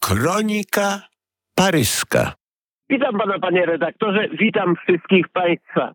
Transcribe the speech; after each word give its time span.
Kronika 0.00 1.08
paryska. 1.54 2.32
Witam 2.88 3.18
pana, 3.18 3.38
panie 3.38 3.66
redaktorze, 3.66 4.28
witam 4.28 4.76
wszystkich 4.76 5.28
państwa. 5.28 5.92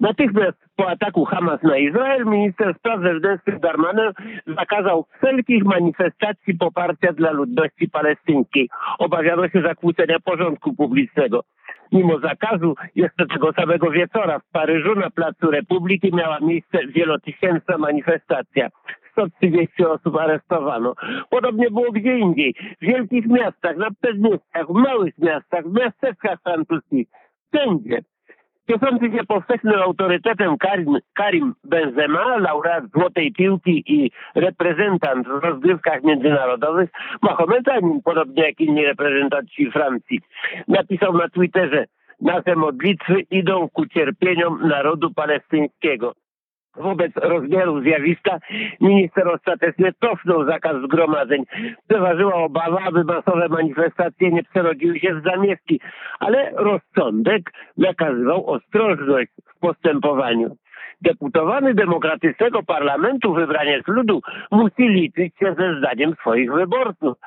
Natychmiast 0.00 0.58
po 0.76 0.88
ataku 0.88 1.24
Hamas 1.24 1.62
na 1.62 1.78
Izrael 1.78 2.24
minister 2.24 2.74
spraw 2.78 3.00
zewnętrznych 3.00 3.60
Darmanin 3.60 4.12
zakazał 4.46 5.06
wszelkich 5.16 5.64
manifestacji 5.64 6.54
poparcia 6.54 7.12
dla 7.12 7.30
ludności 7.30 7.88
palestyńskiej. 7.88 8.68
Obawiano 8.98 9.48
się 9.48 9.62
zakłócenia 9.62 10.20
porządku 10.20 10.74
publicznego. 10.74 11.44
Mimo 11.92 12.18
zakazu, 12.18 12.74
jeszcze 12.94 13.26
tego 13.26 13.52
samego 13.52 13.90
wieczora 13.90 14.38
w 14.38 14.50
Paryżu 14.52 14.94
na 14.94 15.10
Placu 15.10 15.50
Republiki 15.50 16.14
miała 16.14 16.40
miejsce 16.40 16.86
wielotysięczna 16.86 17.78
manifestacja. 17.78 18.68
130 19.12 19.84
osób 19.84 20.16
aresztowano. 20.16 20.94
Podobnie 21.30 21.70
było 21.70 21.92
gdzie 21.92 22.18
indziej. 22.18 22.54
W 22.82 22.84
wielkich 22.86 23.26
miastach, 23.26 23.76
na 23.76 23.88
przedmieściach, 24.02 24.66
w 24.68 24.74
małych 24.74 25.18
miastach, 25.18 25.64
w 25.64 25.72
miasteczkach 25.72 26.38
francuskich. 26.42 27.08
Wszędzie. 27.52 27.98
Cieszący 28.70 29.10
się 29.16 29.24
powszechnym 29.24 29.82
autorytetem 29.82 30.58
Karim, 30.58 30.98
Karim 31.14 31.54
Benzema, 31.64 32.36
laureat 32.36 32.84
Złotej 32.94 33.32
Piłki 33.32 33.82
i 33.86 34.10
reprezentant 34.34 35.28
w 35.28 35.44
rozgrywkach 35.44 36.02
międzynarodowych, 36.02 36.90
Mahometanin, 37.22 38.02
podobnie 38.04 38.42
jak 38.42 38.60
inni 38.60 38.84
reprezentanci 38.84 39.70
Francji, 39.70 40.20
napisał 40.68 41.12
na 41.12 41.28
Twitterze 41.28 41.84
nasze 42.20 42.56
modlitwy 42.56 43.20
idą 43.30 43.68
ku 43.68 43.86
cierpieniom 43.86 44.68
narodu 44.68 45.14
palestyńskiego. 45.14 46.14
Wobec 46.76 47.12
rozmiaru 47.16 47.80
zjawiska 47.80 48.38
minister 48.80 49.28
ostatecznie 49.28 49.92
cofnął 50.00 50.44
zakaz 50.44 50.76
zgromadzeń. 50.82 51.44
Przeważyła 51.88 52.34
obawa, 52.34 52.80
aby 52.86 53.04
masowe 53.04 53.48
manifestacje 53.48 54.30
nie 54.30 54.42
przerodziły 54.42 55.00
się 55.00 55.14
w 55.14 55.22
zamieszki, 55.24 55.80
ale 56.18 56.50
rozsądek 56.56 57.52
nakazywał 57.76 58.50
ostrożność 58.50 59.30
w 59.56 59.58
postępowaniu. 59.60 60.56
Deputowany 61.02 61.74
demokratycznego 61.74 62.62
parlamentu 62.62 63.34
wybraniec 63.34 63.86
ludu 63.86 64.20
musi 64.50 64.88
liczyć 64.88 65.38
się 65.38 65.54
ze 65.58 65.78
zdaniem 65.78 66.14
swoich 66.20 66.52
wyborców. 66.52 67.18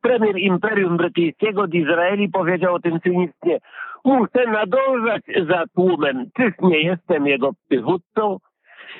Premier 0.00 0.36
Imperium 0.38 0.96
Brytyjskiego 0.96 1.66
Izraeli 1.66 2.28
powiedział 2.28 2.74
o 2.74 2.80
tym 2.80 3.00
cynicznie. 3.00 3.58
Muszę 4.04 4.46
nadążać 4.46 5.22
za 5.48 5.64
tłumem. 5.74 6.26
Czyż 6.36 6.52
nie 6.62 6.80
jestem 6.82 7.26
jego 7.26 7.50
przywódcą? 7.68 8.38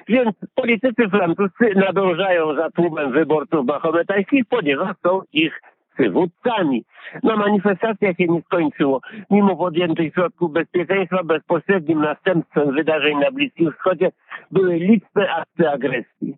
Więc 0.08 0.36
politycy 0.54 1.08
francuscy 1.10 1.74
nadążają 1.76 2.54
za 2.54 2.70
tłumem 2.70 3.12
wyborców 3.12 3.66
mahometańskich, 3.66 4.44
ponieważ 4.48 4.96
są 5.06 5.22
ich 5.32 5.60
przywódcami. 5.98 6.84
Na 7.22 7.36
manifestacjach 7.36 8.16
się 8.16 8.26
nie 8.26 8.42
skończyło. 8.42 9.00
Mimo 9.30 9.56
podjętych 9.56 10.14
środków 10.14 10.52
bezpieczeństwa 10.52 11.22
bezpośrednim 11.24 12.00
następstwem 12.00 12.74
wydarzeń 12.74 13.18
na 13.18 13.30
Bliskim 13.30 13.72
Wschodzie 13.72 14.10
były 14.50 14.76
liczne 14.76 15.30
akty 15.34 15.70
agresji. 15.70 16.36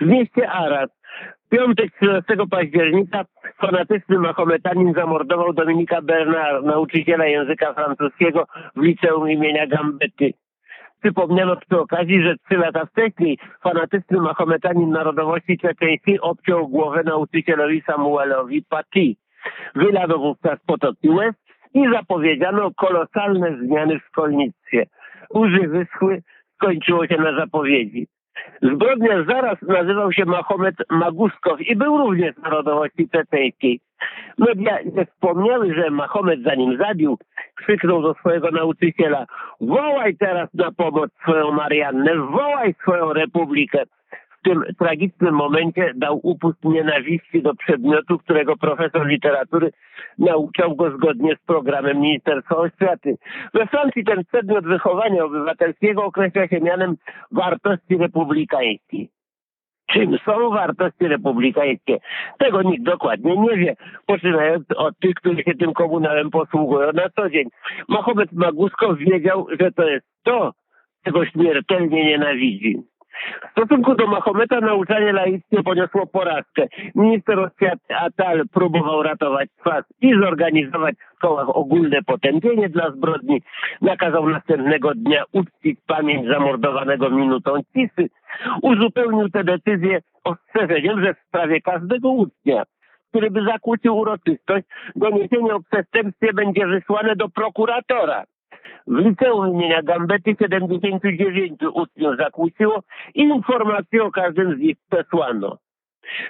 W 0.00 0.06
mieście 0.06 0.50
Arad 0.50 0.90
w 1.46 1.48
piątek 1.48 1.92
13 1.96 2.36
października 2.50 3.24
fanatyczny 3.60 4.18
mahometanin 4.18 4.94
zamordował 4.94 5.52
Dominika 5.52 6.02
Bernard, 6.02 6.64
nauczyciela 6.64 7.26
języka 7.26 7.74
francuskiego 7.74 8.46
w 8.76 8.82
liceum 8.82 9.30
imienia 9.30 9.66
Gambety. 9.66 10.32
Przypomniano 11.00 11.56
przy 11.56 11.80
okazji, 11.80 12.22
że 12.22 12.34
trzy 12.36 12.58
lata 12.58 12.86
wcześniej 12.86 13.38
fanatyczny 13.62 14.20
mahometanin 14.20 14.90
narodowości 14.90 15.58
czeczeńskiej 15.58 16.20
obciął 16.20 16.68
głowę 16.68 17.02
nauczycielowi 17.04 17.82
Samuelowi 17.86 18.64
Paty. 18.68 19.14
Wylano 19.74 20.18
wówczas 20.18 20.58
potoki 20.66 21.08
łez 21.08 21.34
i 21.74 21.84
zapowiedziano 21.92 22.70
kolosalne 22.76 23.58
zmiany 23.58 24.00
w 24.00 24.04
szkolnictwie. 24.04 24.86
Łzy 25.34 25.68
wyschły, 25.68 26.22
skończyło 26.54 27.06
się 27.06 27.16
na 27.16 27.36
zapowiedzi. 27.36 28.06
Zbrodniarz 28.62 29.26
zaraz 29.26 29.62
nazywał 29.62 30.12
się 30.12 30.24
Mahomet 30.24 30.74
Maguskow 30.90 31.60
i 31.60 31.76
był 31.76 31.98
również 31.98 32.34
z 32.34 32.42
narodowości 32.42 33.08
czeczeńskiej. 33.08 33.80
Media 34.38 34.78
nie 34.96 35.06
wspomniały, 35.06 35.74
że 35.74 35.90
Mahomet 35.90 36.42
zanim 36.42 36.76
zabił, 36.76 37.18
krzyknął 37.54 38.02
do 38.02 38.14
swojego 38.14 38.50
nauczyciela 38.50 39.26
wołaj 39.60 40.16
teraz 40.16 40.54
na 40.54 40.72
pomoc 40.72 41.10
swoją 41.22 41.52
Mariannę, 41.52 42.16
wołaj 42.16 42.74
swoją 42.74 43.12
republikę. 43.12 43.84
W 44.38 44.42
tym 44.42 44.64
tragicznym 44.78 45.34
momencie 45.34 45.92
dał 45.94 46.20
upust 46.22 46.64
nienawiści 46.64 47.42
do 47.42 47.54
przedmiotu, 47.54 48.18
którego 48.18 48.56
profesor 48.56 49.06
literatury 49.06 49.70
nauczał 50.18 50.76
go 50.76 50.90
zgodnie 50.90 51.36
z 51.36 51.46
programem 51.46 52.00
Ministerstwa 52.00 52.56
Oświaty. 52.56 53.16
We 53.54 53.66
Francji 53.66 54.04
ten 54.04 54.24
przedmiot 54.24 54.64
wychowania 54.64 55.24
obywatelskiego 55.24 56.04
określa 56.04 56.48
się 56.48 56.60
mianem 56.60 56.96
wartości 57.32 57.96
republikańskich. 57.96 59.17
Czym 59.92 60.18
są 60.18 60.50
wartości 60.50 61.08
republikańskie? 61.08 61.98
Tego 62.38 62.62
nikt 62.62 62.82
dokładnie 62.82 63.36
nie 63.36 63.56
wie, 63.56 63.76
poczynając 64.06 64.64
od 64.76 64.98
tych, 64.98 65.14
którzy 65.14 65.42
się 65.42 65.54
tym 65.54 65.72
komunałem 65.72 66.30
posługują 66.30 66.92
na 66.92 67.08
co 67.16 67.30
dzień. 67.30 67.48
Mahomet 67.88 68.32
Maguskow 68.32 68.98
wiedział, 68.98 69.46
że 69.60 69.72
to 69.72 69.88
jest 69.88 70.06
to, 70.22 70.52
czego 71.04 71.26
śmiertelnie 71.26 72.04
nienawidzi. 72.04 72.76
W 73.48 73.50
stosunku 73.50 73.94
do 73.94 74.06
Mahometa 74.06 74.60
nauczanie 74.60 75.12
laickie 75.12 75.62
poniosło 75.62 76.06
porażkę. 76.06 76.66
Minister 76.94 77.38
oświaty 77.40 77.96
Atal 77.96 78.42
próbował 78.52 79.02
ratować 79.02 79.48
twarz 79.60 79.84
i 80.00 80.14
zorganizować 80.20 80.94
szkołach 81.18 81.56
ogólne 81.56 82.02
potępienie 82.02 82.68
dla 82.68 82.90
zbrodni. 82.90 83.42
Nakazał 83.82 84.28
następnego 84.28 84.94
dnia 84.94 85.24
uczcić 85.32 85.78
pamięć 85.86 86.28
zamordowanego 86.28 87.10
minutą 87.10 87.52
cisy. 87.72 88.08
Uzupełnił 88.62 89.28
tę 89.28 89.44
decyzję 89.44 90.00
ostrzeżeniem, 90.24 91.04
że 91.04 91.14
w 91.14 91.28
sprawie 91.28 91.60
każdego 91.60 92.08
ucznia 92.10 92.64
który 93.10 93.30
by 93.30 93.44
zakłócił 93.44 93.96
uroczystość, 93.96 94.66
doniesienie 94.96 95.54
o 95.54 95.60
przestępstwie 95.62 96.32
będzie 96.32 96.66
wysłane 96.66 97.16
do 97.16 97.28
prokuratora. 97.28 98.24
W 98.86 98.98
liceum 98.98 99.48
imienia 99.54 99.82
Gambety 99.82 100.36
79 100.42 101.60
uczniów 101.74 102.16
zakłóciło 102.16 102.82
i 103.14 103.20
informacje 103.20 104.04
o 104.04 104.10
każdym 104.10 104.56
z 104.56 104.58
nich 104.58 104.76
przesłano. 104.90 105.58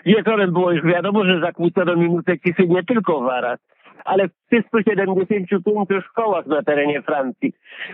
Wieczorem 0.06 0.52
było 0.52 0.72
już 0.72 0.84
wiadomo, 0.84 1.24
że 1.24 1.40
zakłócono 1.40 1.96
minutę 1.96 2.38
ciszy 2.38 2.68
nie 2.68 2.84
tylko 2.84 3.20
w 3.20 3.28
Arad, 3.28 3.60
ale 4.04 4.28
w 4.28 4.32
375 4.46 5.88
szkołach 6.04 6.46
na 6.46 6.62
terenie 6.62 7.02
Francji. 7.02 7.52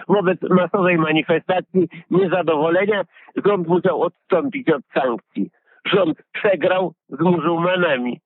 Wobec 0.09 0.39
masowej 0.43 0.99
manifestacji 0.99 1.89
niezadowolenia 2.11 3.05
rząd 3.45 3.69
musiał 3.69 4.03
odstąpić 4.03 4.71
od 4.71 4.83
sankcji. 4.95 5.51
Rząd 5.87 6.19
przegrał 6.33 6.93
z 7.09 7.21
muzułmanami. 7.21 8.21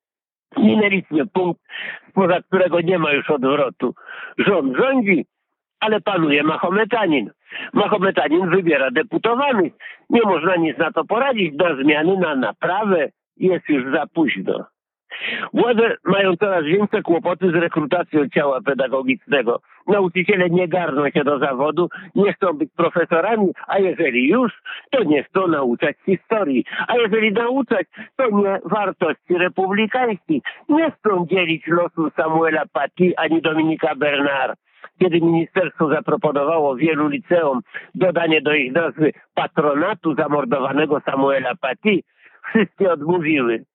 Minęliśmy 0.57 1.27
punkt, 1.27 1.61
spoza 2.09 2.41
którego 2.41 2.81
nie 2.81 2.99
ma 2.99 3.13
już 3.13 3.29
odwrotu. 3.29 3.95
Rząd 4.37 4.77
rządzi, 4.77 5.25
ale 5.79 6.01
panuje 6.01 6.43
Mahometanin. 6.43 7.31
Mahometanin 7.73 8.49
wybiera 8.49 8.91
deputowanych. 8.91 9.73
Nie 10.09 10.21
można 10.21 10.55
nic 10.55 10.77
na 10.77 10.91
to 10.91 11.05
poradzić. 11.05 11.55
Do 11.55 11.75
zmiany 11.75 12.17
na 12.17 12.35
naprawę 12.35 13.09
jest 13.37 13.69
już 13.69 13.93
za 13.93 14.07
późno. 14.07 14.65
Władze 15.53 15.95
mają 16.05 16.37
coraz 16.37 16.65
większe 16.65 17.01
kłopoty 17.01 17.51
z 17.51 17.55
rekrutacją 17.55 18.29
ciała 18.29 18.61
pedagogicznego. 18.61 19.61
Nauczyciele 19.87 20.49
nie 20.49 20.67
garną 20.67 21.09
się 21.09 21.23
do 21.23 21.39
zawodu, 21.39 21.89
nie 22.15 22.33
chcą 22.33 22.53
być 22.53 22.69
profesorami, 22.75 23.47
a 23.67 23.79
jeżeli 23.79 24.29
już, 24.29 24.51
to 24.91 25.03
nie 25.03 25.23
chcą 25.23 25.47
nauczać 25.47 25.97
historii. 26.05 26.65
A 26.87 26.97
jeżeli 26.97 27.31
nauczać, 27.31 27.87
to 28.15 28.29
nie 28.29 28.59
wartości 28.65 29.37
republikańskich. 29.37 30.43
Nie 30.69 30.91
chcą 30.91 31.25
dzielić 31.31 31.67
losu 31.67 32.11
Samuela 32.15 32.63
Paty 32.73 33.13
ani 33.17 33.41
Dominika 33.41 33.95
Bernard 33.95 34.59
kiedy 34.99 35.21
ministerstwo 35.21 35.89
zaproponowało 35.89 36.75
wielu 36.75 37.07
liceum 37.07 37.61
dodanie 37.95 38.41
do 38.41 38.53
ich 38.53 38.71
nazwy 38.71 39.13
patronatu 39.33 40.15
zamordowanego 40.15 41.01
Samuela 41.05 41.55
Paty, 41.55 41.99
wszystkie 42.49 42.91
odmówiły. 42.91 43.65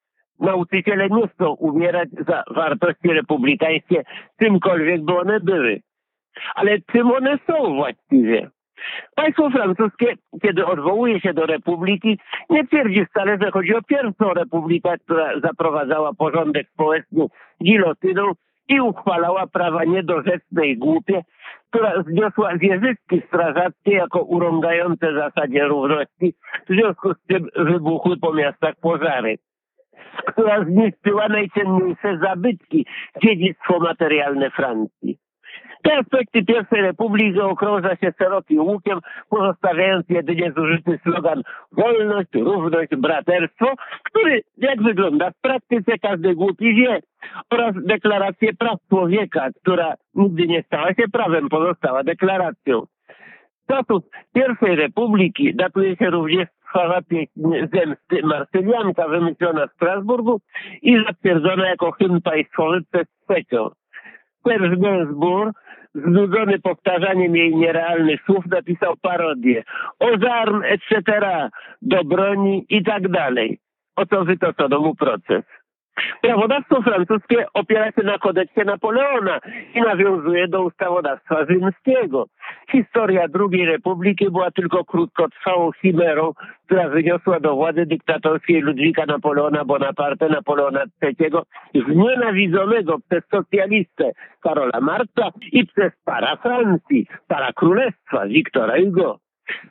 Nauczyciele 0.40 1.08
nie 1.08 1.28
chcą 1.28 1.50
umierać 1.50 2.08
za 2.28 2.42
wartości 2.50 3.08
republikańskie, 3.08 4.02
czymkolwiek 4.42 5.04
by 5.04 5.18
one 5.18 5.40
były. 5.40 5.80
Ale 6.54 6.78
czym 6.92 7.10
one 7.10 7.38
są 7.46 7.74
właściwie? 7.74 8.50
Państwo 9.14 9.50
francuskie, 9.50 10.14
kiedy 10.42 10.66
odwołuje 10.66 11.20
się 11.20 11.34
do 11.34 11.46
republiki, 11.46 12.18
nie 12.50 12.66
twierdzi 12.66 13.06
wcale, 13.06 13.38
że 13.42 13.50
chodzi 13.50 13.74
o 13.74 13.82
pierwszą 13.82 14.34
republikę, 14.34 14.98
która 14.98 15.40
zaprowadzała 15.40 16.14
porządek 16.14 16.68
społeczny 16.68 17.26
gilotyną 17.64 18.32
i 18.68 18.80
uchwalała 18.80 19.46
prawa 19.46 19.84
niedorzeczne 19.84 20.66
i 20.66 20.76
głupie, 20.76 21.22
która 21.70 22.02
zniosła 22.02 22.56
wieżyczki 22.56 23.22
strażackie 23.28 23.92
jako 23.92 24.22
urągające 24.22 25.14
zasadzie 25.14 25.64
równości, 25.64 26.34
w 26.68 26.72
związku 26.72 27.14
z 27.14 27.26
tym 27.26 27.48
wybuchły 27.56 28.16
po 28.16 28.34
miastach 28.34 28.74
pożary 28.80 29.38
która 30.26 30.64
zniszczyła 30.64 31.28
najcenniejsze 31.28 32.18
zabytki, 32.22 32.86
dziedzictwo 33.22 33.78
materialne 33.78 34.50
Francji. 34.50 35.18
Te 35.84 35.98
aspekty 35.98 36.44
pierwszej 36.44 36.82
republiki 36.82 37.40
okrąża 37.40 37.96
się 37.96 38.12
szerokim 38.18 38.60
łukiem, 38.60 39.00
pozostawiając 39.28 40.06
jedynie 40.08 40.52
zużyty 40.56 40.98
slogan 41.02 41.42
wolność, 41.72 42.28
równość, 42.34 42.96
braterstwo, 42.96 43.66
który, 44.02 44.42
jak 44.58 44.82
wygląda 44.82 45.30
w 45.30 45.40
praktyce, 45.40 45.98
każdy 45.98 46.34
głupi 46.34 46.74
wie, 46.74 47.00
oraz 47.50 47.74
deklarację 47.74 48.54
praw 48.54 48.78
człowieka, 48.88 49.48
która 49.62 49.94
nigdy 50.14 50.46
nie 50.46 50.62
stała 50.62 50.88
się 50.88 51.08
prawem, 51.12 51.48
pozostała 51.48 52.04
deklaracją. 52.04 52.82
Statut 53.64 54.04
pierwszej 54.34 54.76
republiki 54.76 55.54
datuje 55.54 55.96
się 55.96 56.10
również 56.10 56.48
chwała 56.64 57.00
zemsty 57.72 58.22
Marsylianka 58.22 59.08
wymyślona 59.08 59.66
w 59.66 59.72
Strasburgu 59.72 60.40
i 60.82 61.04
zatwierdzona 61.06 61.68
jako 61.68 61.92
hymn 61.92 62.20
państwowy 62.20 62.80
przez 62.92 63.06
trzecią. 63.28 63.70
Serge 64.48 64.76
Gainsbourg, 64.76 65.56
znudzony 65.94 66.58
powtarzaniem 66.58 67.36
jej 67.36 67.56
nierealnych 67.56 68.20
słów, 68.26 68.46
napisał 68.46 68.94
parodię. 69.02 69.64
Ozarm, 69.98 70.62
etc., 70.62 71.02
do 71.82 72.04
broni 72.04 72.66
i 72.68 72.84
tak 72.84 73.08
dalej. 73.08 73.58
Oto 73.96 74.24
wytoczono 74.24 74.80
mu 74.80 74.94
proces. 74.94 75.44
Prawodawstwo 76.22 76.82
francuskie 76.82 77.46
opiera 77.54 77.92
się 77.92 78.02
na 78.02 78.18
kodeksie 78.18 78.60
Napoleona 78.66 79.38
i 79.74 79.80
nawiązuje 79.80 80.48
do 80.48 80.62
ustawodawstwa 80.62 81.44
rzymskiego. 81.44 82.26
Historia 82.70 83.26
II 83.52 83.66
Republiki 83.66 84.30
była 84.30 84.50
tylko 84.50 84.84
krótkotrwałą 84.84 85.72
chimerą, 85.72 86.32
która 86.66 86.88
wyniosła 86.88 87.40
do 87.40 87.54
władzy 87.54 87.86
dyktatorskiej 87.86 88.60
Ludwika 88.60 89.06
Napoleona 89.06 89.64
Bonaparte 89.64 90.28
Napoleona 90.28 90.84
III, 91.02 91.30
znienawidzonego 91.88 92.98
przez 93.08 93.24
socjalistę 93.30 94.12
Karola 94.40 94.80
Marca 94.80 95.30
i 95.52 95.66
przez 95.66 95.92
para 96.04 96.36
Francji, 96.36 97.06
para 97.28 97.52
królestwa 97.52 98.26
Wiktora 98.26 98.74
Hugo. 98.84 99.18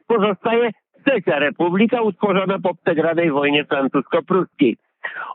Pozostaje 0.08 0.72
trzecia 1.06 1.40
republika 1.40 2.02
utworzona 2.02 2.60
po 2.60 2.76
przegranej 2.76 3.32
wojnie 3.32 3.66
francusko-pruskiej. 3.66 4.78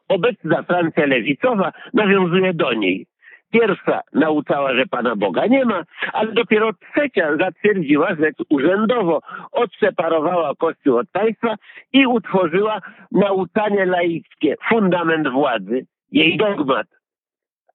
Obecna 0.09 0.63
Francja 0.63 1.07
lewicowa 1.07 1.73
nawiązuje 1.95 2.55
do 2.55 2.73
niej. 2.73 3.07
Pierwsza 3.51 4.01
nauczała, 4.13 4.75
że 4.75 4.87
Pana 4.87 5.17
Boga 5.17 5.47
nie 5.47 5.65
ma, 5.65 5.83
ale 6.13 6.33
dopiero 6.33 6.71
trzecia 6.73 7.37
zatwierdziła 7.37 8.15
rzecz 8.15 8.37
urzędowo, 8.51 9.21
odseparowała 9.53 10.55
Kościół 10.59 10.97
od 10.97 11.11
państwa 11.11 11.55
i 11.93 12.07
utworzyła 12.07 12.81
nauczanie 13.13 13.87
laickie, 13.87 14.55
fundament 14.69 15.29
władzy, 15.29 15.87
jej 16.13 16.37
dogmat. 16.37 16.87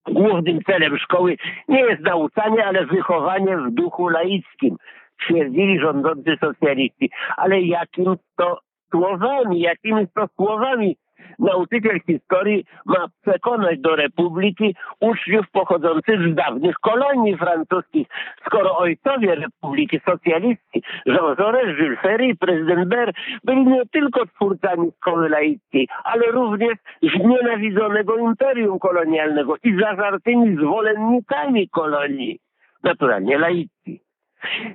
Głównym 0.05 0.63
celem 0.63 0.97
szkoły 0.97 1.37
nie 1.67 1.79
jest 1.79 2.01
nauczanie, 2.01 2.65
ale 2.65 2.85
wychowanie 2.85 3.57
w 3.57 3.71
duchu 3.71 4.07
laickim, 4.07 4.77
twierdzili 5.25 5.79
rządzący 5.79 6.37
socjaliści. 6.39 7.09
Ale 7.37 7.61
jakim 7.61 8.15
to 8.37 8.59
słowami, 8.91 9.59
jakimi 9.59 10.07
to 10.15 10.27
słowami 10.35 10.97
nauczyciel 11.39 11.99
historii 12.07 12.65
ma 12.85 13.07
przekonać 13.21 13.79
do 13.79 13.95
republiki 13.95 14.75
uczniów 14.99 15.45
pochodzących 15.51 16.31
z 16.31 16.35
dawnych 16.35 16.75
kolonii 16.75 17.37
francuskich, 17.37 18.07
skoro 18.45 18.77
ojcowie 18.77 19.35
republiki 19.35 19.99
socjaliści, 20.05 20.83
Jean 21.05 21.35
Jaurès, 21.35 21.77
Jules 21.79 21.99
Ferry 22.01 22.35
prezydent 22.35 22.89
Ber 22.89 23.13
byli 23.43 23.65
nie 23.65 23.85
tylko 23.91 24.25
twórcami 24.25 24.91
szkoły 24.97 25.29
laickiej, 25.29 25.87
ale 26.03 26.25
również 26.31 26.73
znienawidzonego 27.01 28.17
imperium 28.17 28.79
kolonialnego 28.79 29.55
i 29.63 29.79
zażartymi 29.79 30.55
zwolennikami 30.55 31.69
kolonii, 31.69 32.39
naturalnie 32.83 33.37
laicji. 33.37 33.99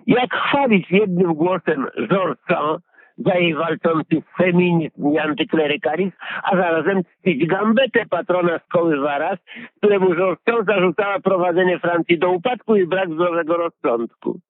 Jak 0.07 0.35
chwalić 0.35 0.91
jednym 0.91 1.35
głosem 1.35 1.87
Georges 2.09 2.45
za 3.19 3.35
jej 3.35 3.55
walczący 3.55 4.23
feminizm 4.37 5.13
i 5.13 5.19
antyklerykalizm, 5.19 6.13
a 6.43 6.57
zarazem 6.57 7.03
czcić 7.05 7.47
Gambetę, 7.47 8.07
patrona 8.11 8.59
szkoły 8.59 9.01
Waras, 9.01 9.39
któremu 9.77 10.11
wciąż 10.11 10.67
zarzucała 10.67 11.21
prowadzenie 11.21 11.79
Francji 11.79 12.19
do 12.19 12.31
upadku 12.31 12.77
i 12.77 12.87
brak 12.87 13.11
zdrowego 13.11 13.57
rozsądku. 13.57 14.41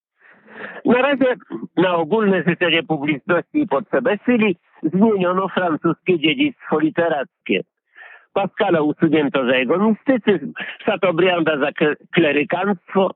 Na 0.84 1.02
razie 1.02 1.34
na 1.76 1.96
ogólne 1.96 2.42
życzenie 2.48 2.82
publiczności 2.82 3.58
i 3.62 3.66
potrzebę 3.66 4.18
chwili 4.18 4.56
zmieniono 4.82 5.48
francuskie 5.48 6.18
dziedzictwo 6.18 6.78
literackie. 6.78 7.60
Pascala 8.32 8.80
usunięto 8.80 9.46
za 9.46 9.56
jego 9.56 9.78
mistycyzm, 9.78 10.52
Chateaubrianda 10.84 11.58
za 11.58 11.70
klerykanstwo, 12.10 13.10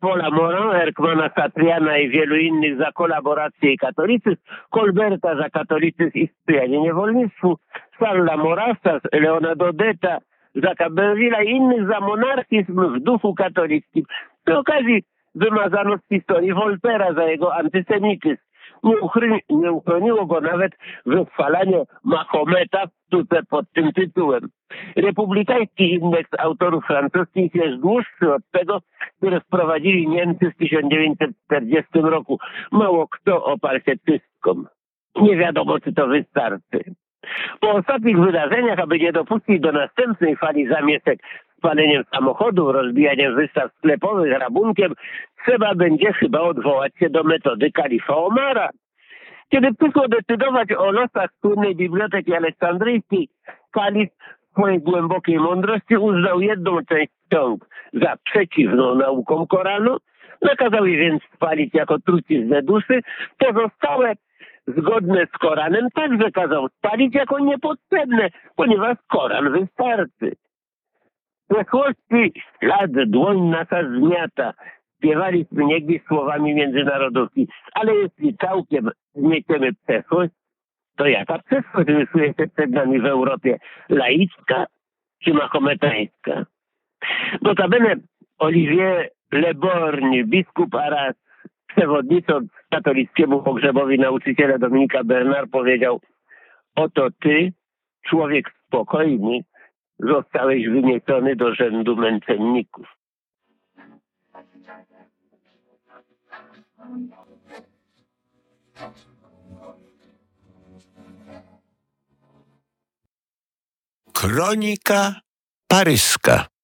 Pola 0.00 0.30
Moran, 0.30 0.76
Erkmana 0.76 1.30
Satriana 1.34 1.98
i 1.98 2.08
wielu 2.08 2.36
innych 2.36 2.78
za 2.78 2.92
kolaborację 2.92 3.72
i 3.72 3.78
katolicyzm, 3.78 4.42
Colberta 4.74 5.36
za 5.36 5.50
katolicyzm 5.50 6.10
i 6.14 6.28
sprzyjanie 6.28 6.80
niewolnictwu, 6.80 7.56
Sarla 7.98 8.36
Morasa, 8.36 9.00
Leona 9.12 9.54
Dodeta, 9.54 10.18
za 10.54 10.74
Cabellvilla 10.74 11.42
i 11.42 11.50
innych 11.50 11.86
za 11.88 12.00
monarchizm 12.00 12.80
w 12.94 13.00
duchu 13.00 13.34
katolickim. 13.34 14.04
Przy 14.44 14.58
okazji 14.58 15.02
wymazano 15.34 15.96
z 15.98 16.08
historii 16.08 16.52
Voltera 16.52 17.12
za 17.12 17.24
jego 17.24 17.54
antysemityzm 17.54 18.42
nie, 18.82 19.00
uchry, 19.00 19.38
nie 19.50 19.72
uchroniło 19.72 20.26
go 20.26 20.40
nawet 20.40 20.72
wychwalanie 21.06 21.84
Mahometa 22.04 22.84
tutaj 23.10 23.40
pod 23.50 23.72
tym 23.72 23.92
tytułem. 23.92 24.48
Republikański 24.96 25.92
indeks 25.94 26.30
autorów 26.38 26.84
francuskich 26.84 27.54
jest 27.54 27.80
dłuższy 27.82 28.34
od 28.34 28.42
tego, 28.50 28.80
które 29.18 29.40
wprowadzili 29.40 30.08
Niemcy 30.08 30.50
w 30.50 30.56
1940 30.56 31.90
roku. 31.94 32.38
Mało 32.72 33.08
kto 33.08 33.44
oparł 33.44 33.80
się 33.80 33.92
czystkom. 34.06 34.66
Nie 35.16 35.36
wiadomo, 35.36 35.80
czy 35.80 35.92
to 35.92 36.06
wystarczy. 36.06 36.94
Po 37.60 37.70
ostatnich 37.70 38.18
wydarzeniach, 38.18 38.78
aby 38.78 38.98
nie 38.98 39.12
dopuścić 39.12 39.60
do 39.60 39.72
następnej 39.72 40.36
fali 40.36 40.68
zamieszek 40.68 41.18
paleniem 41.62 42.04
samochodów, 42.14 42.74
rozbijaniem 42.74 43.34
wystaw 43.34 43.72
sklepowych, 43.78 44.38
rabunkiem, 44.38 44.94
trzeba 45.44 45.74
będzie 45.74 46.12
chyba 46.12 46.40
odwołać 46.40 46.92
się 46.98 47.10
do 47.10 47.22
metody 47.24 47.70
kalifa 47.70 48.16
Omara. 48.16 48.68
Kiedy 49.48 49.74
przyszło 49.74 50.08
decydować 50.08 50.72
o 50.72 50.90
losach 50.90 51.30
słynnej 51.40 51.76
Biblioteki 51.76 52.34
Aleksandryjskiej, 52.34 53.28
kalif 53.70 54.10
w 54.10 54.52
swojej 54.52 54.80
głębokiej 54.80 55.38
mądrości 55.38 55.96
uznał 55.96 56.40
jedną 56.40 56.78
część 56.88 57.12
ksiąg 57.30 57.66
za 57.92 58.16
przeciwną 58.24 58.94
naukom 58.94 59.46
Koranu, 59.46 59.96
nakazał 60.42 60.86
je 60.86 60.98
więc 60.98 61.22
spalić 61.34 61.74
jako 61.74 61.98
truciznę 61.98 62.62
duszy, 62.62 63.00
pozostałe 63.38 64.14
zgodne 64.66 65.26
z 65.26 65.38
Koranem 65.38 65.88
także 65.94 66.30
kazał 66.30 66.68
spalić 66.68 67.14
jako 67.14 67.38
niepotrzebne, 67.38 68.28
ponieważ 68.56 68.96
Koran 69.08 69.52
wystarczy 69.52 70.32
przeszłości 71.52 72.40
lat 72.62 72.90
dłoń 73.06 73.40
nasza 73.40 73.82
zmiata. 73.98 74.52
Śpiewaliśmy 74.96 75.64
niegdyś 75.64 76.02
słowami 76.02 76.54
międzynarodówki, 76.54 77.48
ale 77.74 77.94
jeśli 77.94 78.36
całkiem 78.36 78.90
zmieciemy 79.14 79.70
przeszłość, 79.86 80.32
to 80.96 81.06
jaka 81.06 81.38
przeszłość 81.38 81.88
rysuje 81.88 82.34
się 82.34 82.46
przed 82.56 82.70
nami 82.70 83.00
w 83.00 83.06
Europie? 83.06 83.58
Laicka 83.88 84.66
czy 85.24 85.34
mahometańska? 85.34 86.46
Notabene 87.42 87.94
Olivier 88.38 89.10
Leborgne, 89.32 90.24
biskup 90.24 90.74
Arras, 90.74 91.14
przewodnicząc 91.66 92.50
katolickiemu 92.70 93.42
pogrzebowi 93.42 93.98
nauczyciela 93.98 94.58
Dominika 94.58 95.04
Bernard 95.04 95.50
powiedział 95.50 96.00
oto 96.76 97.08
ty, 97.20 97.52
człowiek 98.06 98.52
spokojny, 98.66 99.40
zostałeś 100.02 100.68
wymieniony 100.68 101.36
do 101.36 101.54
rzędu 101.54 101.96
męczenników. 101.96 102.86
Kronika 114.12 115.20
paryska. 115.68 116.51